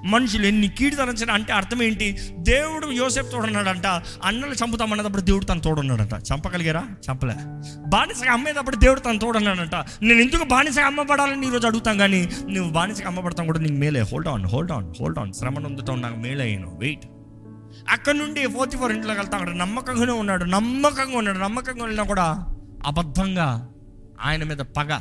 [0.06, 2.18] మనుషులు ఎన్ని కీడుతనంచిన అంటే అర్థం ఏంటి?
[2.38, 3.86] దేవుడు యోసేపు తోడున్నాడంట
[4.24, 6.14] అన్నలు చంపుతామన్నప్పుడు దేవుడు తను తోడున్నాడంట.
[6.14, 6.88] చంపగలిగారా?
[7.10, 7.34] చంపలే.
[7.88, 9.76] బానిసగా అమ్మేటప్పుడు దేవుడు తను తోడున్నాడంట.
[9.76, 14.02] నేను ఎందుకు బానిసగా అమ్మబడాలని ఈరోజు అడుగుతాం కానీ నువ్వు బానిసగా అమ్మబడతాం కూడా నీకు మేలే.
[14.02, 17.06] Hold on hold on hold on శ్రమ నొందుతాం నాకు మేలే అయ్యాను వెయిట్
[17.92, 22.46] అక్కడ నుండి ఫోర్త్ ఫోర్ ఇంట్లోకి వెళ్తా అక్కడ నమ్మకంగానే ఉన్నాడు నమ్మకంగా ఉన్నాడు నమ్మకంగా వెళ్ళినా కూడా
[22.86, 23.74] అబద్ధంగా
[24.22, 25.00] ఆయన మీద పగ.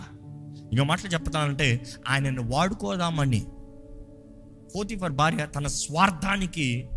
[0.73, 3.47] ఇంకో మాటలు చెప్తానంటే ఆయనను వాడుకోదామని
[4.77, 6.89] పోతిఫర్ భార్య తన స్వార్థానికి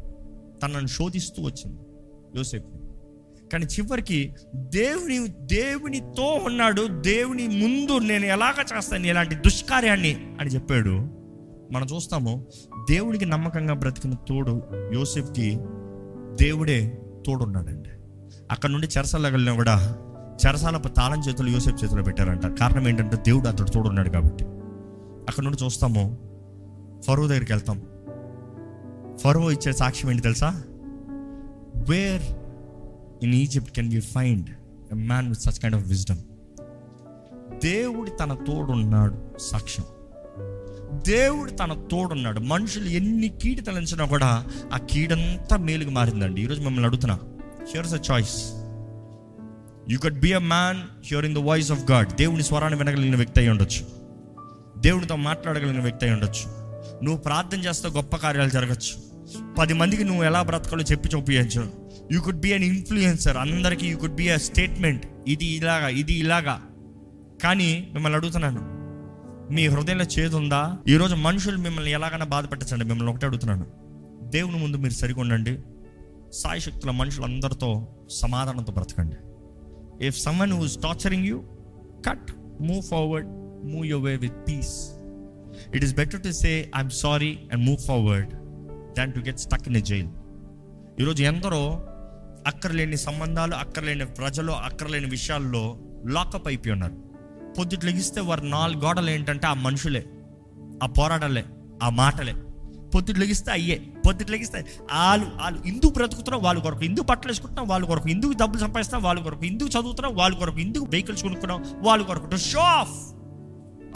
[0.64, 1.82] తనను శోధిస్తూ వచ్చింది
[2.38, 2.82] యోసేపు
[3.54, 11.22] కానీ చివరికి దేవుని దేవునితో ఉన్నాడు దేవుని ముందు నేను ఎలాగ చేస్తాను ఇలాంటి దుష్కార్యాన్ని అని చెప్పాడు.
[11.74, 12.48] మనం చూస్తాము
[12.90, 14.62] దేవుడికి నమ్మకంగా బ్రతికిన తోడు
[14.94, 15.58] యోసేఫ్కి
[16.40, 17.90] దేవుడే తోడున్నాడండి.
[18.52, 19.98] అక్కడ నుండి చెరసాల వెళ్ళినా కూడా
[20.46, 22.60] చెరసాల తాళం చేతులు యూసెఫ్ చేతిలో పెట్టారంట.
[22.60, 24.46] కారణం ఏంటంటే దేవుడు అతడు తోడున్నాడు కాబట్టి.
[25.30, 26.18] అక్కడ నుండి చూస్తాము
[27.08, 27.82] ఫరో దగ్గరికి వెళ్తాం.
[29.18, 30.64] ఫరో ఇచ్చే సాక్ష్యం ఏంటి తెలుసా?
[31.90, 32.22] Where
[33.24, 34.50] in Egypt can you find
[34.92, 36.18] a man with such kind of wisdom
[37.64, 39.86] దేవుడి తన తోడున్నాడు సాక్ష్యం.
[40.94, 42.40] దేవుడు తన తోడున్నాడు.
[42.40, 46.42] మనుషులు ఎన్ని కీడు తలంచినా కూడా ఆ కీడంతా మేలుగా మారిందండి.
[46.42, 47.20] ఈరోజు మిమ్మల్ని అడుగుతున్నా.
[47.74, 48.54] Here's a choice
[49.90, 53.40] you can be a man here in the voice of God దేవుని స్వరాన్ని వినగలిగిన వ్యక్తి
[53.40, 53.86] అయి ఉండొచ్చు.
[54.78, 56.62] దేవునితో మాట్లాడగలిగిన వ్యక్తి అయి ఉండొచ్చు.
[57.04, 59.12] నువ్వు ప్రార్థన చేస్తే గొప్ప కార్యాలు జరగచ్చు.
[59.60, 61.72] పది మందికి నువ్వు ఎలా బ్రతకాలో చెప్పి చూపించు.
[62.12, 66.62] You could be an influencer అందరికీ you could be a statement ఇది ఇలాగా ఇది ఇలాగా.
[67.44, 68.71] కానీ మిమ్మల్ని అడుగుతున్నాను.
[69.52, 73.68] మీ హృదయంలో చేదు ఉందా ఈరోజు మనుషులు మిమ్మల్ని ఎలాగైనా బాధ పెట్టచ్చండి మిమ్మల్ని ఒకటే అడుగుతున్నాను.
[74.30, 75.60] దేవుని ముందు మీరు సరిగా ఉండండి.
[76.92, 79.16] మనుషులందరితో సమాధానంతో బ్రతకండి.
[80.08, 81.44] If someone who's torturing you
[82.08, 83.28] can move forward
[83.68, 84.92] move your way with peace
[85.76, 88.34] it is better to say I'm sorry and move forward
[88.98, 90.08] than to get stuck in a jail
[91.00, 91.88] ఈరోజు ఎందరో
[92.48, 97.11] అక్కర్లేని సంబంధాలు అక్కర్లేని ప్రజలు అక్కర్లేని విషయాల్లో లాకప్ అయిపోయి ఉన్నారు.
[97.58, 100.06] పొద్దుట్లు లెగిస్తే వారు నాలుగు గోడలు ఏంటంటే ఆ మనుషులే
[100.84, 101.46] ఆ పోరాటాలే
[101.84, 102.36] ఆ మాటలే.
[102.96, 107.86] పొద్దుట లెగిస్తే అయ్యే పొద్దుట లెగిస్తే వాళ్ళు వాళ్ళు ఇందుకు బ్రతుకుతున్నాం వాళ్ళ కొరకు ఇందుకు బట్టలు వేసుకుంటున్నాం వాళ్ళ
[107.86, 112.26] కొరకు ఇందుకు డబ్బులు సంపాదిస్తున్నాం వాళ్ళ కొరకు ఇందుకు చదువుతున్నాం వాళ్ళ కొరకు ఇందుకు వెహికల్స్ కొనుక్కున్నాం వాళ్ళ కొరకు.
[112.26, 113.14] To show off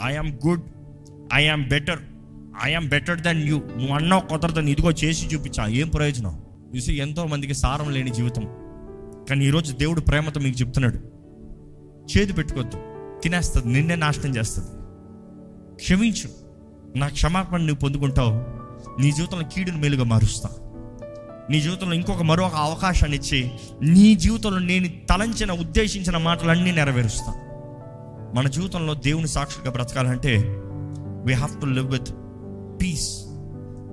[0.04, 0.62] I'm good
[1.34, 1.98] I'm better
[2.64, 5.66] I'm better than you నువ్వు అన్నావు కుదరదని ఇదిగో చేసి చూపించా.
[5.66, 6.42] ఏం ప్రయోజనం?
[6.76, 8.44] చూసి ఎంతో మందికి సారం లేని జీవితం.
[9.30, 10.96] కానీ ఈరోజు దేవుడు ప్రేమతో మీకు చెప్తున్నాడు.
[12.12, 12.95] చేతి పెట్టుకోవద్దు.
[13.26, 14.68] తినేస్తుంది నిన్నే నాశనం చేస్తుంది.
[15.74, 16.30] క్షమించు.
[16.98, 18.32] నా క్షమాపణ నువ్వు పొందుకుంటావు.
[19.02, 20.48] నీ జీవితంలో కీడును మేలుగా మారుస్తా.
[21.50, 23.50] నీ జీవితంలో ఇంకొక మరొక అవకాశాన్ని ఇచ్చి
[23.82, 27.32] నీ జీవితంలో నేను తలంచిన ఉద్దేశించిన మాటలన్నీ నెరవేరుస్తా.
[28.34, 30.36] మన జీవితంలో దేవుని సాక్షిగా బ్రతకాలంటే
[31.24, 32.08] we have to live with
[32.82, 33.24] peace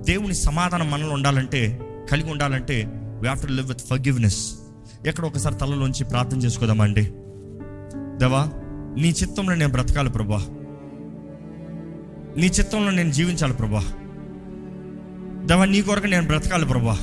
[0.04, 4.54] దేవుని సమాధానం మనలో ఉండాలంటే కలిగి ఉండాలంటే we have to live with forgiveness
[5.06, 7.02] ఎక్కడ ఒకసారి తలలోంచి ప్రార్థన చేసుకోదామండి.
[8.16, 8.48] దేవా
[8.96, 10.46] నీ చిత్తంలో నేను బ్రతకాలి ప్రభా.
[12.36, 13.80] నీ చిత్తంలో నేను జీవించాలి ప్రభా.
[15.46, 16.98] దేవా నీ కొరకు నేను బ్రతకాలి ప్రభా.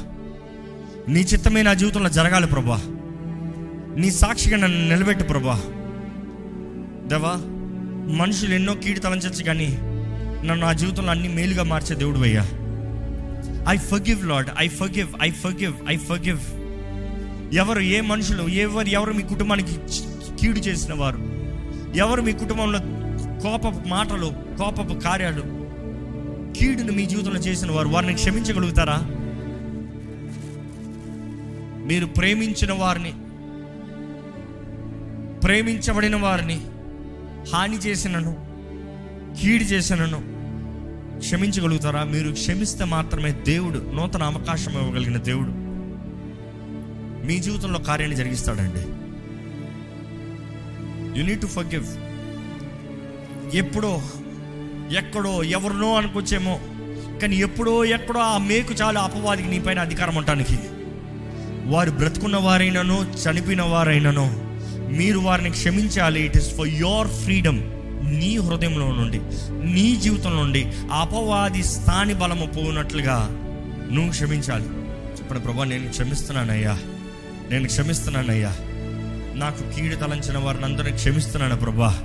[1.10, 2.82] నీ చిత్తమే నా జీవితంలో జరగాలి ప్రభా.
[3.98, 5.62] నీ సాక్షిగా నన్ను నిలబెట్టు ప్రభా.
[7.08, 7.34] దేవా
[8.18, 9.78] మనుషులు ఎన్నో కీడు తలంచచ్చు కానీ
[10.38, 12.48] నన్ను నా జీవితంలో అన్ని మేలుగా మార్చే దేవుడు అయ్యా.
[13.70, 16.40] I forgive Lord I forgive I forgive I forgive
[17.56, 19.76] ఎవరు ఏ మనుషులు ఎవరు ఎవరు మీ కుటుంబానికి
[20.42, 21.31] కీడు చేసిన వారు?
[21.96, 22.80] ఎవరు మీ కుటుంబంలో
[23.40, 25.42] కోపపు మాటలు కోపపు కార్యాలు
[26.58, 28.98] కీడును మీ జీవితంలో చేసిన వారు వారిని క్షమించగలుగుతారా?
[31.88, 33.12] మీరు ప్రేమించిన వారిని
[35.40, 36.62] ప్రేమించబడిన వారిని
[37.54, 38.38] హాని చేసినను
[39.42, 40.22] కీడు చేసినను
[41.20, 42.04] క్షమించగలుగుతారా?
[42.04, 45.52] మీరు క్షమిస్తే మాత్రమే దేవుడు నూతన అవకాశం ఇవ్వగలిగిన దేవుడు
[47.28, 49.01] మీ జీవితంలో కార్యాన్ని జరిగిస్తాడండి.
[51.18, 51.88] యు నీడ్ టు ఫర్గివ్
[53.56, 54.02] ఎప్పుడో
[54.98, 56.60] ఎక్కడో ఎవరినో అనుకోవచ్చేమో
[57.22, 60.60] కానీ ఎప్పుడో ఎక్కడో ఆ మేకు చాలు అపవాదికి నీ పైన అధికారం ఉండటానికి.
[61.66, 64.52] వారు బ్రతుకున్న వారైనను చనిపోయిన వారైనను
[64.98, 66.22] మీరు వారిని క్షమించాలి.
[66.22, 67.60] It is for your freedom
[68.20, 69.20] నీ హృదయంలో నుండి
[69.74, 73.28] నీ జీవితంలో నుండి అపవాది స్థాని బలము పోనట్లుగా
[73.92, 74.66] నువ్వు క్షమించాలి.
[75.20, 76.78] చెప్పండి ప్రభా నేను క్షమిస్తున్నానయ్యా.
[77.50, 78.56] నేను క్షమిస్తున్నానయ్యా.
[79.36, 82.04] నాకు కీడు తలంచిన వారిని అందరినీ క్షమిస్తున్నాను ప్రభా.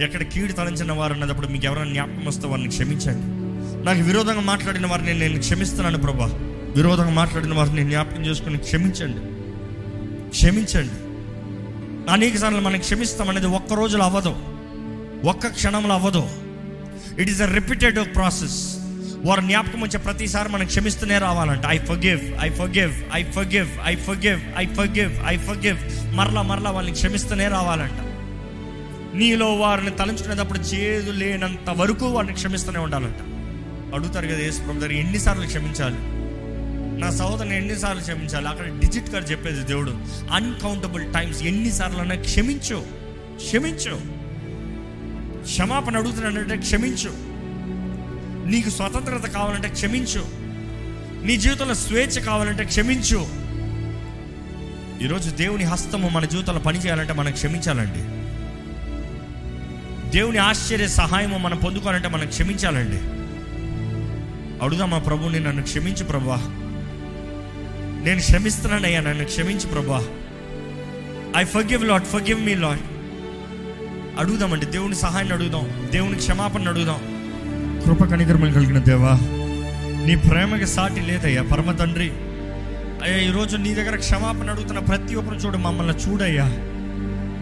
[0.00, 3.42] ఎక్కడ కీడు తలంచిన వారు అన్నప్పుడు మీకు ఎవరైనా జ్ఞాపకం వస్తే వారిని క్షమించండి.
[3.86, 6.26] నాకు విరోధంగా మాట్లాడిన వారిని నేను క్షమిస్తున్నాను ప్రభా.
[6.76, 9.18] విరోధంగా మాట్లాడిన వారిని జ్ఞాపకం చేసుకుని క్షమించండి.
[10.30, 11.12] క్షమించండి.
[12.12, 14.36] అనేక సార్లు మనం క్షమిస్తాం అనేది ఒక్క రోజులో అవ్వదు.
[15.28, 16.28] ఒక్క క్షణంలో అవ్వదు.
[17.18, 18.81] It is a repeated process
[19.24, 21.66] వారు జ్ఞాపకం వచ్చే ప్రతిసారి మనం క్షమిస్తూనే రావాలంట.
[21.66, 25.78] I forgive I forgive I forgive I forgive I forgive I forgive
[26.16, 28.00] మరలా మరలా వాళ్ళని క్షమిస్తూనే రావాలంట.
[29.16, 33.16] నీలో వారిని తలంచుకునేటప్పుడు చేదు లేనంత వరకు వారిని క్షమిస్తూనే ఉండాలంట.
[33.94, 35.96] అడుగుతారు కదా యేసు ప్రభు దగ్గర ఎన్నిసార్లు క్షమించాలి?
[37.00, 38.48] నా సహోదరుని ఎన్నిసార్లు క్షమించాలి?
[38.48, 39.90] అక్కడ డిజిట్ గారు చెప్పేది దేవుడు
[40.32, 42.84] అన్కౌంటబుల్ టైమ్స్ ఎన్నిసార్లు అన్నా క్షమించు
[43.36, 44.00] క్షమించు.
[45.42, 47.31] క్షమాపణ అడుగుతున్నానంటే క్షమించు.
[48.52, 50.24] నీకు స్వతంత్రత కావాలంటే క్షమించు.
[51.26, 53.26] నీ జీవితంలో స్వేచ్ఛ కావాలంటే క్షమించు.
[55.04, 57.98] ఈరోజు దేవుని హస్తము మన జీవితంలో పనిచేయాలంటే మనం క్షమించాలండి.
[60.10, 62.98] దేవుని ఆశ్చర్య సహాయము మనం పొందుకోవాలంటే మనం క్షమించాలండి.
[64.64, 66.36] అడుగుదాం మా ప్రభుని నన్ను క్షమించు ప్రభా.
[68.04, 70.06] నేను క్షమిస్తున్నానయ్యా నన్ను క్షమించు ప్రభా.
[71.36, 72.80] I forgive Lord forgive me Lord
[74.18, 77.21] అడుగుదామండి దేవుని సహాయాన్ని అడుగుదాం దేవుని క్షమాపణ అడుగుదాం.
[77.84, 79.18] కృప కనికరమలు కలిగిన దేవా
[80.06, 82.10] నీ ప్రేమకి సాటి లేదయ్యా పరమ తండ్రి.
[83.02, 86.44] అయ్యా ఈరోజు నీ దగ్గర క్షమాపణ అడుగుతున్న ప్రతి ఒక్కరు చూడు మమ్మల్ని చూడయ్యా.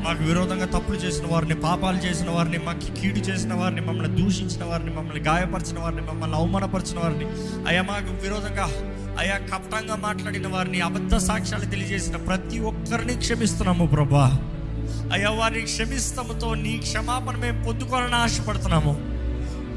[0.07, 4.91] మాకు విరోధంగా తప్పులు చేసిన వారిని పాపాలు చేసిన వారిని మాకు కీడు చేసిన వారిని మమ్మల్ని దూషించిన వారిని
[4.91, 7.25] మమ్మల్ని గాయపరిచిన వారిని మమ్మల్ని అవమానపరిచిన వారిని.
[7.69, 8.69] అయ్యా మాకు విరోధంగా
[9.21, 14.39] అయ్యా కపటంగా మాట్లాడిన వారిని అబద్ధ సాక్ష్యాలు తెలియజేసిన ప్రతి ఒక్కరిని క్షమిస్తున్నాము ప్రభా.
[15.13, 19.10] అయ్యా వారిని క్షమిస్తాముతో నీ క్షమాపణ మేము పొందుకోవాలని ఆశపడుతున్నాము.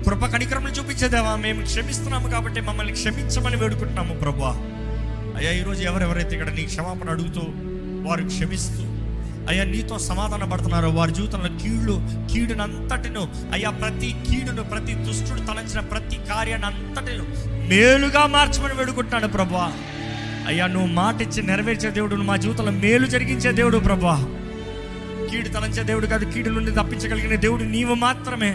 [0.06, 4.52] కృప కణిక్రమలు చూపించేదేవా మేము క్షమిస్తున్నాము కాబట్టి మమ్మల్ని క్షమించమని వేడుకుంటున్నాము ప్రభా
[5.38, 7.44] అయ్యా ఈరోజు ఎవరెవరైతే ఇక్కడ నీ క్షమాపణ అడుగుతూ
[8.08, 8.84] వారు క్షమిస్తూ
[9.50, 11.96] అయ్యా నీతో సమాధాన పడుతున్నారో వారి జీవితంలో కీళ్ళు
[12.34, 17.26] కీడునంతటిను అయ్యా ప్రతి కీడును ప్రతి దుష్టుడు తలంచిన ప్రతి కార్యాన్ని అంతటిను
[17.70, 19.66] మేలుగా మార్చమని వేడుకుంటున్నాడు ప్రభా
[20.48, 24.16] అయ్యా నువ్వు మాట ఇచ్చి నెరవేర్చే దేవుడు మా జీవితంలో మేలు జరిగించే దేవుడు ప్రభా
[25.30, 28.50] కీడు తలంచే దేవుడు కాదు కీడు నుండి తప్పించగలిగిన దేవుడు నీవు మాత్రమే.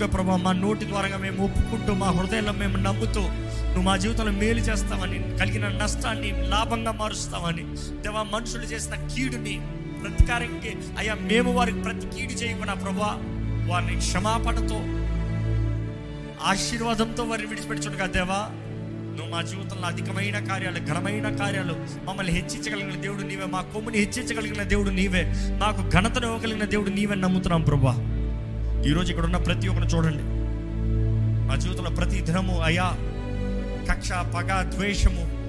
[0.00, 3.22] ఇదిగో ప్రభా మా నోటి ద్వారా మేము ఒప్పుకుంటూ మా హృదయంలో మేము నమ్ముతూ
[3.64, 7.64] నువ్వు మా జీవితంలో మేలు చేస్తావని కలిగిన నష్టాన్ని లాభంగా మారుస్తావని
[8.04, 9.54] దేవా మనుషులు చేసిన కీడుని
[9.98, 13.10] ప్రతికారంకి అయ్యా మేము వారికి ప్రతి కీడు చేయకుండా ప్రభా
[13.70, 14.78] వారిని క్షమాపణతో
[16.50, 18.40] ఆశీర్వాదంతో వారిని విడిచిపెట్టుచుండగా దేవా
[19.10, 24.94] నువ్వు మా జీవితంలో అధికమైన కార్యాలు ఘనమైన కార్యాలు మమ్మల్ని హెచ్చించగలిగిన దేవుడు నీవే మా కొమ్ముని హెచ్చించగలిగిన దేవుడు
[24.96, 25.22] నీవే
[25.58, 27.94] మాకు ఘనతను ఇవ్వగలిగిన దేవుడు నీవే నమ్ముతున్నాం ప్రభా.
[28.88, 30.22] ఈరోజు ఇక్కడ ఉన్న ప్రతి ఒక్కరిని చూడండి.
[31.48, 32.92] మా జీవితంలో ప్రతి దినము అయా
[33.90, 35.40] కక్ష పగ ద్వేషము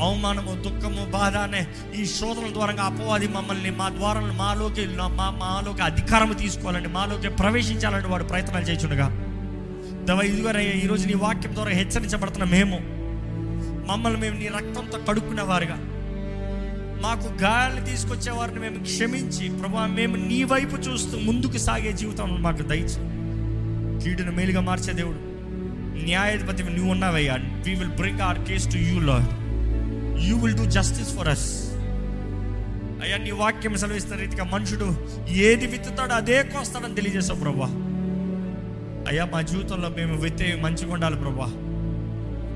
[0.00, 1.66] అవమానము దుఃఖము బాధ అనే
[2.00, 6.88] ఈ శోధనల ద్వారా అపవాది మమ్మల్ని మా ద్వారా మాలోకి మా మాలోకి అధికారం తీసుకోవాలండి.
[6.88, 9.08] మాలోకి ప్రవేశించాలని వాడు ప్రయత్నాలు చేయుచుండగా.
[10.04, 12.78] దవ ఇదివరయ్యా ఈరోజు నీ వాక్యం ద్వారా హెచ్చరించబడుతున్న మేము.
[13.92, 15.78] మమ్మల్ని మేము నీ రక్తంతో కడుక్కునే వారుగా
[17.00, 22.62] మాకు గాయాలు తీసుకొచ్చే వారిని మేము క్షమించి ప్రభా మేము నీ వైపు చూస్తూ ముందుకు సాగే జీవితం మాకు
[22.62, 23.00] దయచే
[24.04, 25.30] కీడును మేలుగా మార్చే దేవుడు
[26.04, 27.34] న్యాయాధిపతి నువ్వు ఉన్నావయ్యా.
[27.66, 29.28] We will bring our case to you Lord
[30.24, 31.70] you will do justice for us
[33.02, 34.96] అయ్యా నీ వాక్యం సెలవిస్తున్న రీతిగా మనుషుడు
[35.28, 37.66] ఏది విత్తుతాడో అదే కోస్తాడని తెలియజేశావు ప్రభా.
[39.10, 41.46] అయ్యా మా జీవితంలో మేము విత్తే మంచిగా ఉండాలి ప్రభా.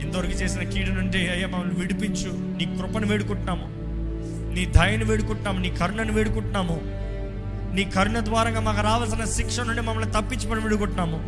[0.04, 2.28] ఇంతవరకు చేసిన కీడు నుండి అయ్యా మమ్మల్ని విడిపించు.
[2.28, 3.73] నీ కృపను వేడుకుంటున్నాము.
[4.55, 6.77] నీ దయను వేడుకుంటున్నాము నీ కరుణను వేడుకుంటున్నాము.
[7.77, 11.19] నీ కరుణ ద్వారంగా మాకు రావాల్సిన శిక్ష నుండి మమ్మల్ని తప్పించమని వేడుకుంటున్నాము.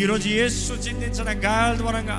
[0.00, 2.18] ఈరోజు యేసు చిందించిన గాయాల ద్వారంగా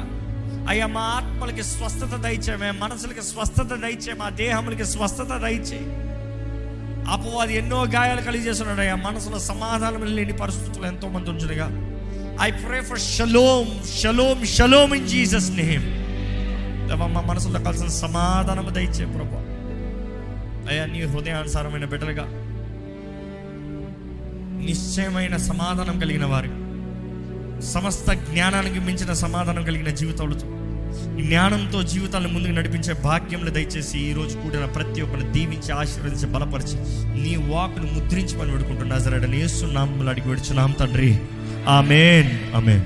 [0.69, 5.79] అయ్యా మా ఆత్మలకి స్వస్థత దయచే మా మనసులకి స్వస్థత దయచే మా దేహములకి స్వస్థత దయచే
[7.13, 11.67] అపవాది ఎన్నో గాయాలు కలిగజేస్తున్నాడు అయ్యా మనసులో సమాధానం లేని పరిస్థితులు ఎంతో మంది ఉంచుడుగా.
[12.41, 13.71] I pray for shalom
[14.01, 15.87] shalom shalom in Jesus name
[17.13, 19.42] మా మనసులో కలిసిన సమాధానం దయచే ప్రభా.
[20.69, 22.23] అయ్యా నీ హృదయానుసారమైన బిడ్డలుగా
[24.65, 26.63] నిశ్చయమైన సమాధానం కలిగిన వారు
[27.61, 30.47] సమస్త జ్ఞానానికి మించిన సమాధానం కలిగిన జీవితాలతో
[31.21, 36.75] జ్ఞానంతో జీవితాలను ముందుకు నడిపించే భాగ్యంలో దయచేసి ఈ రోజు కూడిన ప్రతి ఒక్కరిని దీవించి ఆశీర్వదించి బలపరిచి
[37.21, 41.19] నీ వాకును ముద్రించమని పెడుకుంటున్నా సరే నేస్తున్నాం అడిగి విడుచున్నాం తండ్రి.
[41.67, 42.55] ఆమెన్.
[42.55, 42.83] ఆమెన్.